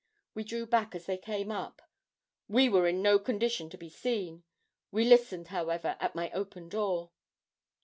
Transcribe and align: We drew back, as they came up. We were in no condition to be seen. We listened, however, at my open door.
We 0.33 0.43
drew 0.43 0.65
back, 0.65 0.95
as 0.95 1.05
they 1.05 1.19
came 1.19 1.51
up. 1.51 1.79
We 2.47 2.69
were 2.69 2.87
in 2.87 3.03
no 3.03 3.19
condition 3.19 3.69
to 3.69 3.77
be 3.77 3.87
seen. 3.91 4.41
We 4.89 5.05
listened, 5.05 5.49
however, 5.49 5.95
at 5.99 6.15
my 6.15 6.31
open 6.31 6.69
door. 6.69 7.11